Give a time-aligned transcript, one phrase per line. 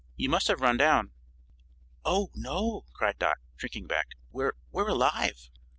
[0.15, 1.11] You must have run down."
[2.03, 5.51] "Oh, no!" cried Dot, shrinking back; "We're we're alive!"